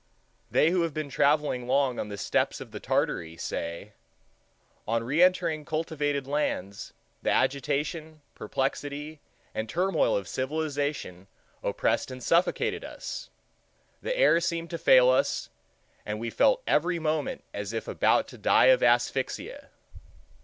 They 0.49 0.71
who 0.71 0.81
have 0.81 0.95
been 0.95 1.09
traveling 1.11 1.67
long 1.67 1.99
on 1.99 2.09
the 2.09 2.17
steppes 2.17 2.59
of 2.59 2.71
Tartary 2.71 3.37
say, 3.37 3.93
"On 4.87 5.03
reentering 5.03 5.63
cultivated 5.63 6.25
lands, 6.25 6.93
the 7.21 7.29
agitation, 7.29 8.23
perplexity, 8.33 9.19
and 9.53 9.69
turmoil 9.69 10.17
of 10.17 10.27
civilization 10.27 11.27
oppressed 11.61 12.09
and 12.09 12.23
suffocated 12.23 12.83
us; 12.83 13.29
the 14.01 14.17
air 14.17 14.41
seemed 14.41 14.71
to 14.71 14.79
fail 14.79 15.07
us, 15.07 15.51
and 16.03 16.19
we 16.19 16.31
felt 16.31 16.63
every 16.65 16.97
moment 16.97 17.43
as 17.53 17.71
if 17.71 17.87
about 17.87 18.27
to 18.29 18.39
die 18.39 18.73
of 18.73 18.81
asphyxia." 18.81 19.69